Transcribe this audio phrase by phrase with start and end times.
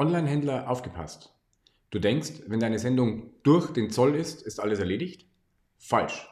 [0.00, 1.34] Online-Händler aufgepasst.
[1.90, 5.26] Du denkst, wenn deine Sendung durch den Zoll ist, ist alles erledigt?
[5.76, 6.28] Falsch.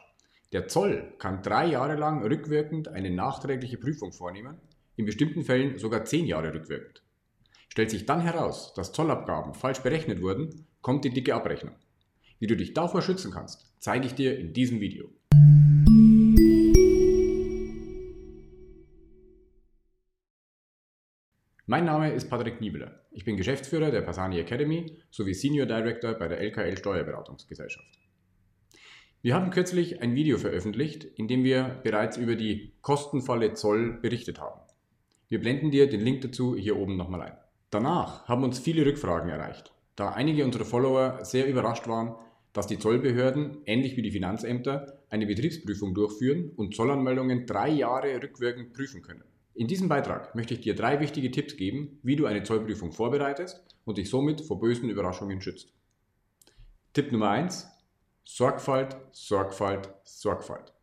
[0.53, 4.57] Der Zoll kann drei Jahre lang rückwirkend eine nachträgliche Prüfung vornehmen,
[4.95, 7.03] in bestimmten Fällen sogar zehn Jahre rückwirkend.
[7.67, 11.75] Stellt sich dann heraus, dass Zollabgaben falsch berechnet wurden, kommt die dicke Abrechnung.
[12.39, 15.09] Wie du dich davor schützen kannst, zeige ich dir in diesem Video.
[21.69, 23.01] Mein Name ist Patrick Niebeler.
[23.11, 27.99] Ich bin Geschäftsführer der Pasani Academy sowie Senior Director bei der LKL Steuerberatungsgesellschaft.
[29.21, 34.39] Wir haben kürzlich ein Video veröffentlicht, in dem wir bereits über die Kostenfalle Zoll berichtet
[34.39, 34.61] haben.
[35.27, 37.37] Wir blenden dir den Link dazu hier oben nochmal ein.
[37.69, 42.15] Danach haben uns viele Rückfragen erreicht, da einige unserer Follower sehr überrascht waren,
[42.53, 48.71] dass die Zollbehörden, ähnlich wie die Finanzämter, eine Betriebsprüfung durchführen und Zollanmeldungen drei Jahre rückwirkend
[48.71, 49.25] prüfen können.
[49.57, 53.65] In diesem Beitrag möchte ich dir drei wichtige Tipps geben, wie du eine Zollprüfung vorbereitest
[53.85, 55.73] und dich somit vor bösen Überraschungen schützt.
[56.93, 57.67] Tipp Nummer 1.
[58.23, 60.73] Sorgfalt, Sorgfalt, Sorgfalt.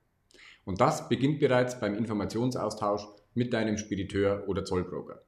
[0.65, 5.23] Und das beginnt bereits beim Informationsaustausch mit deinem Spediteur oder Zollbroker.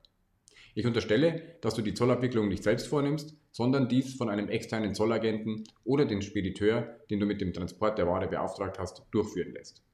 [0.75, 5.63] Ich unterstelle, dass du die Zollabwicklung nicht selbst vornimmst, sondern dies von einem externen Zollagenten
[5.85, 9.85] oder dem Spediteur, den du mit dem Transport der Ware beauftragt hast, durchführen lässt.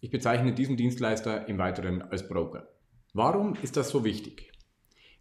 [0.00, 2.68] Ich bezeichne diesen Dienstleister im Weiteren als Broker.
[3.12, 4.52] Warum ist das so wichtig?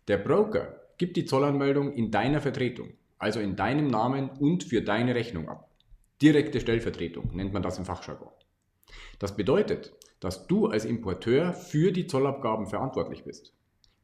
[0.07, 5.15] Der Broker gibt die Zollanmeldung in deiner Vertretung, also in deinem Namen und für deine
[5.15, 5.71] Rechnung ab.
[6.21, 8.29] Direkte Stellvertretung nennt man das im Fachjargon.
[9.17, 13.53] Das bedeutet, dass du als Importeur für die Zollabgaben verantwortlich bist.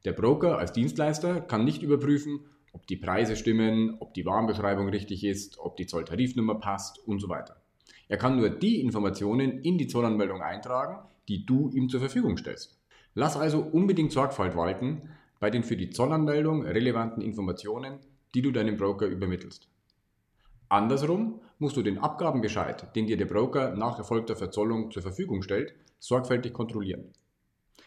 [0.04, 2.40] Der Broker als Dienstleister kann nicht überprüfen,
[2.72, 7.28] ob die Preise stimmen, ob die Warenbeschreibung richtig ist, ob die Zolltarifnummer passt und so
[7.28, 7.62] weiter.
[8.08, 12.76] Er kann nur die Informationen in die Zollanmeldung eintragen, die du ihm zur Verfügung stellst.
[13.18, 15.08] Lass also unbedingt Sorgfalt walten
[15.40, 17.98] bei den für die Zollanmeldung relevanten Informationen,
[18.34, 19.70] die du deinem Broker übermittelst.
[20.68, 25.74] Andersrum musst du den Abgabenbescheid, den dir der Broker nach erfolgter Verzollung zur Verfügung stellt,
[25.98, 27.14] sorgfältig kontrollieren.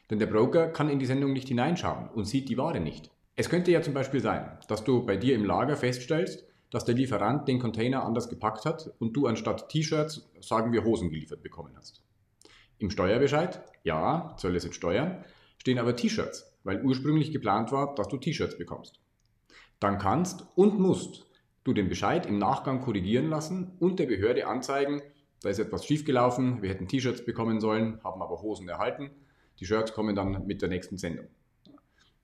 [0.10, 3.12] Denn der Broker kann in die Sendung nicht hineinschauen und sieht die Ware nicht.
[3.36, 6.96] Es könnte ja zum Beispiel sein, dass du bei dir im Lager feststellst, dass der
[6.96, 11.76] Lieferant den Container anders gepackt hat und du anstatt T-Shirts, sagen wir, Hosen geliefert bekommen
[11.78, 12.02] hast.
[12.80, 15.24] Im Steuerbescheid, ja, Zölle sind Steuern,
[15.58, 19.00] stehen aber T-Shirts, weil ursprünglich geplant war, dass du T-Shirts bekommst.
[19.80, 21.28] Dann kannst und musst
[21.64, 25.02] du den Bescheid im Nachgang korrigieren lassen und der Behörde anzeigen,
[25.42, 29.12] da ist etwas schiefgelaufen, wir hätten T-Shirts bekommen sollen, haben aber Hosen erhalten.
[29.60, 31.28] Die Shirts kommen dann mit der nächsten Sendung.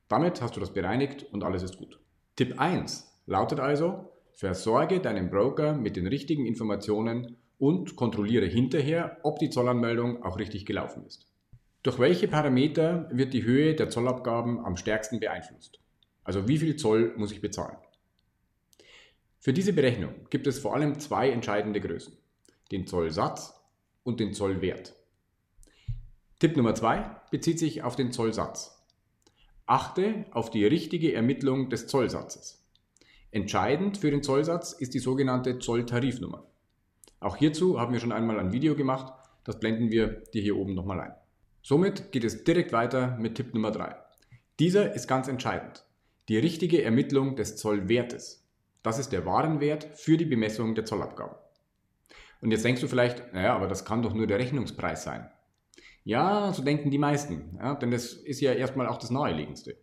[0.07, 1.99] Damit hast du das bereinigt und alles ist gut.
[2.35, 9.39] Tipp 1 lautet also, versorge deinen Broker mit den richtigen Informationen und kontrolliere hinterher, ob
[9.39, 11.27] die Zollanmeldung auch richtig gelaufen ist.
[11.83, 15.79] Durch welche Parameter wird die Höhe der Zollabgaben am stärksten beeinflusst?
[16.23, 17.77] Also wie viel Zoll muss ich bezahlen?
[19.39, 22.17] Für diese Berechnung gibt es vor allem zwei entscheidende Größen,
[22.71, 23.53] den Zollsatz
[24.03, 24.95] und den Zollwert.
[26.39, 28.83] Tipp Nummer zwei bezieht sich auf den Zollsatz.
[29.67, 32.65] Achte auf die richtige Ermittlung des Zollsatzes.
[33.29, 36.47] Entscheidend für den Zollsatz ist die sogenannte Zolltarifnummer.
[37.19, 40.73] Auch hierzu haben wir schon einmal ein Video gemacht, das blenden wir dir hier oben
[40.73, 41.13] nochmal ein.
[41.61, 43.95] Somit geht es direkt weiter mit Tipp Nummer 3.
[44.59, 45.85] Dieser ist ganz entscheidend.
[46.29, 48.47] Die richtige Ermittlung des Zollwertes.
[48.83, 51.35] Das ist der Warenwert für die Bemessung der Zollabgaben.
[52.41, 55.29] Und jetzt denkst du vielleicht, naja, aber das kann doch nur der Rechnungspreis sein.
[56.03, 59.75] Ja, so denken die meisten, ja, denn das ist ja erstmal auch das Naheliegendste.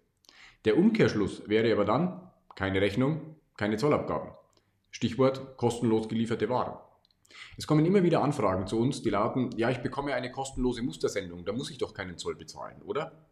[0.65, 4.31] Der Umkehrschluss wäre aber dann keine Rechnung, keine Zollabgaben.
[4.91, 6.79] Stichwort kostenlos gelieferte Waren.
[7.57, 11.45] Es kommen immer wieder Anfragen zu uns, die lauten, ja, ich bekomme eine kostenlose Mustersendung,
[11.45, 13.27] da muss ich doch keinen Zoll bezahlen, oder?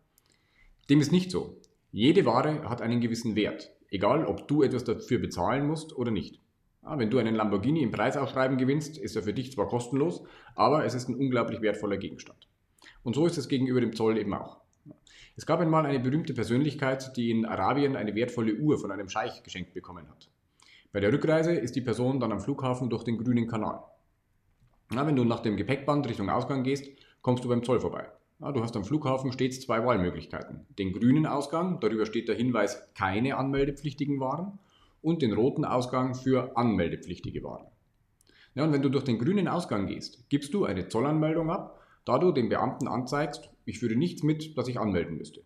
[0.88, 1.60] Dem ist nicht so.
[1.92, 6.40] Jede Ware hat einen gewissen Wert, egal ob du etwas dafür bezahlen musst oder nicht.
[6.82, 10.22] Ja, wenn du einen Lamborghini im Preisausschreiben gewinnst, ist er für dich zwar kostenlos,
[10.54, 12.48] aber es ist ein unglaublich wertvoller Gegenstand.
[13.02, 14.60] Und so ist es gegenüber dem Zoll eben auch.
[15.36, 19.42] Es gab einmal eine berühmte Persönlichkeit, die in Arabien eine wertvolle Uhr von einem Scheich
[19.42, 20.28] geschenkt bekommen hat.
[20.92, 23.84] Bei der Rückreise ist die Person dann am Flughafen durch den grünen Kanal.
[24.90, 26.88] Na, wenn du nach dem Gepäckband Richtung Ausgang gehst,
[27.22, 28.08] kommst du beim Zoll vorbei.
[28.40, 30.66] Ja, du hast am Flughafen stets zwei Wahlmöglichkeiten.
[30.78, 34.58] Den grünen Ausgang, darüber steht der Hinweis keine anmeldepflichtigen Waren,
[35.00, 37.66] und den roten Ausgang für anmeldepflichtige Waren.
[38.54, 42.18] Ja, und wenn du durch den grünen Ausgang gehst, gibst du eine Zollanmeldung ab, da
[42.18, 45.42] du dem Beamten anzeigst, ich führe nichts mit, das ich anmelden müsste.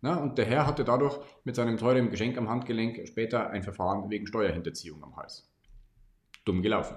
[0.00, 4.10] Na, und der Herr hatte dadurch mit seinem teuren Geschenk am Handgelenk später ein Verfahren
[4.10, 5.50] wegen Steuerhinterziehung am Hals.
[6.44, 6.96] Dumm gelaufen.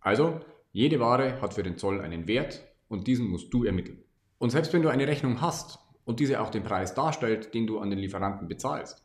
[0.00, 0.40] Also,
[0.72, 4.02] jede Ware hat für den Zoll einen Wert und diesen musst du ermitteln.
[4.38, 7.80] Und selbst wenn du eine Rechnung hast und diese auch den Preis darstellt, den du
[7.80, 9.04] an den Lieferanten bezahlst,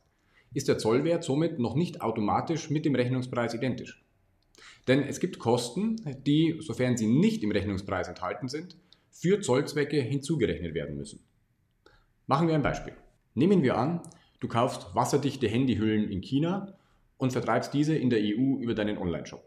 [0.54, 4.04] ist der Zollwert somit noch nicht automatisch mit dem Rechnungspreis identisch.
[4.88, 8.76] Denn es gibt Kosten, die, sofern sie nicht im Rechnungspreis enthalten sind,
[9.10, 11.20] für Zollzwecke hinzugerechnet werden müssen.
[12.26, 12.94] Machen wir ein Beispiel.
[13.34, 14.00] Nehmen wir an,
[14.40, 16.74] du kaufst wasserdichte Handyhüllen in China
[17.16, 19.42] und vertreibst diese in der EU über deinen Online-Shop.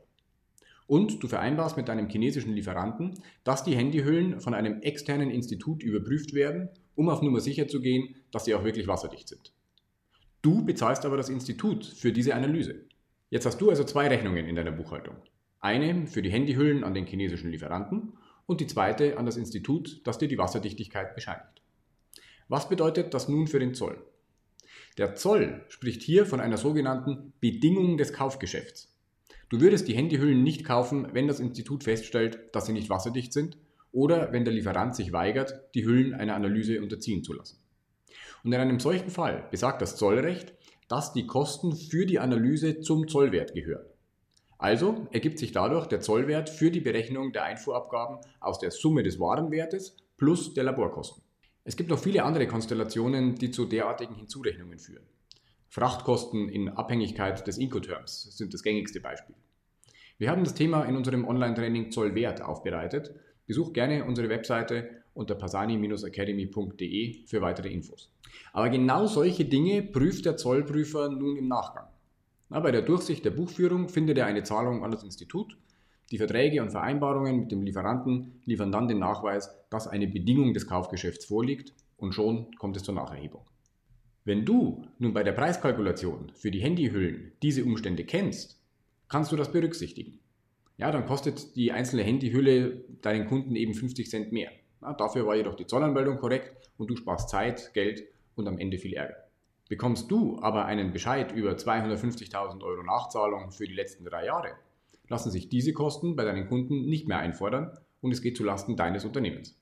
[0.87, 6.33] Und du vereinbarst mit deinem chinesischen Lieferanten, dass die Handyhüllen von einem externen Institut überprüft
[6.33, 9.51] werden, um auf Nummer sicher zu gehen, dass sie auch wirklich wasserdicht sind.
[10.41, 12.85] Du bezahlst aber das Institut für diese Analyse.
[13.29, 15.15] Jetzt hast du also zwei Rechnungen in deiner Buchhaltung.
[15.59, 18.13] Eine für die Handyhüllen an den chinesischen Lieferanten
[18.45, 21.63] und die zweite an das Institut, das dir die Wasserdichtigkeit bescheinigt.
[22.47, 23.97] Was bedeutet das nun für den Zoll?
[24.97, 28.95] Der Zoll spricht hier von einer sogenannten Bedingung des Kaufgeschäfts.
[29.49, 33.57] Du würdest die Handyhüllen nicht kaufen, wenn das Institut feststellt, dass sie nicht wasserdicht sind
[33.91, 37.59] oder wenn der Lieferant sich weigert, die Hüllen einer Analyse unterziehen zu lassen.
[38.43, 40.53] Und in einem solchen Fall besagt das Zollrecht,
[40.87, 43.87] dass die Kosten für die Analyse zum Zollwert gehören.
[44.59, 49.19] Also ergibt sich dadurch der Zollwert für die Berechnung der Einfuhrabgaben aus der Summe des
[49.19, 51.24] Warenwertes plus der Laborkosten.
[51.67, 55.03] Es gibt noch viele andere Konstellationen, die zu derartigen Hinzurechnungen führen.
[55.67, 59.35] Frachtkosten in Abhängigkeit des Incoterms sind das gängigste Beispiel.
[60.19, 63.15] Wir haben das Thema in unserem Online-Training Zollwert aufbereitet.
[63.47, 68.13] Besuch gerne unsere Webseite unter pasani-academy.de für weitere Infos.
[68.53, 71.87] Aber genau solche Dinge prüft der Zollprüfer nun im Nachgang.
[72.49, 75.57] Na, bei der Durchsicht der Buchführung findet er eine Zahlung an das Institut.
[76.11, 80.67] Die Verträge und Vereinbarungen mit dem Lieferanten liefern dann den Nachweis, dass eine Bedingung des
[80.67, 83.41] Kaufgeschäfts vorliegt und schon kommt es zur Nacherhebung.
[84.23, 88.61] Wenn du nun bei der Preiskalkulation für die Handyhüllen diese Umstände kennst,
[89.07, 90.19] kannst du das berücksichtigen.
[90.77, 94.51] Ja, dann kostet die einzelne Handyhülle deinen Kunden eben 50 Cent mehr.
[94.81, 98.03] Ja, dafür war jedoch die Zollanmeldung korrekt und du sparst Zeit, Geld
[98.35, 99.15] und am Ende viel Ärger.
[99.69, 104.51] Bekommst du aber einen Bescheid über 250.000 Euro Nachzahlung für die letzten drei Jahre,
[105.07, 109.05] lassen sich diese Kosten bei deinen Kunden nicht mehr einfordern und es geht zulasten deines
[109.05, 109.59] Unternehmens.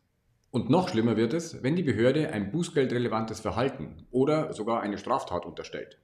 [0.51, 5.45] Und noch schlimmer wird es, wenn die Behörde ein bußgeldrelevantes Verhalten oder sogar eine Straftat
[5.45, 5.97] unterstellt.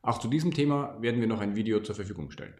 [0.00, 2.54] Auch zu diesem Thema werden wir noch ein Video zur Verfügung stellen.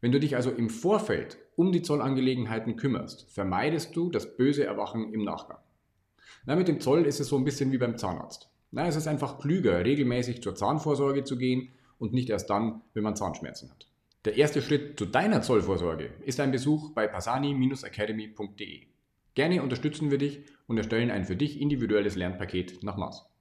[0.00, 5.12] Wenn du dich also im Vorfeld um die Zollangelegenheiten kümmerst, vermeidest du das böse Erwachen
[5.12, 5.58] im Nachgang.
[6.44, 8.50] Na, mit dem Zoll ist es so ein bisschen wie beim Zahnarzt.
[8.72, 11.68] Na, es ist einfach klüger, regelmäßig zur Zahnvorsorge zu gehen
[11.98, 13.91] und nicht erst dann, wenn man Zahnschmerzen hat.
[14.24, 18.82] Der erste Schritt zu deiner Zollvorsorge ist ein Besuch bei pasani-academy.de.
[19.34, 23.31] Gerne unterstützen wir dich und erstellen ein für dich individuelles Lernpaket nach Maß.